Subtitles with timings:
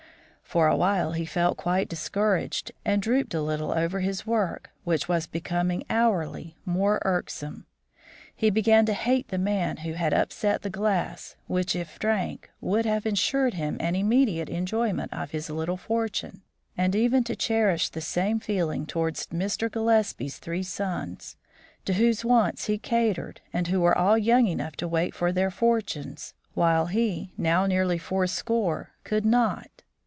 [0.51, 5.07] For a while he felt quite discouraged, and drooped a little over his work, which
[5.07, 7.67] was becoming hourly more irksome.
[8.35, 12.85] He began to hate the man who had upset the glass which, if drank, would
[12.85, 16.41] have insured him an immediate enjoyment of his little fortune;
[16.77, 19.71] and even to cherish the same feeling towards Mr.
[19.71, 21.37] Gillespie's three sons,
[21.85, 25.49] to whose wants he catered and who were all young enough to wait for their
[25.49, 29.67] fortunes, while he, now nearly four score, could not.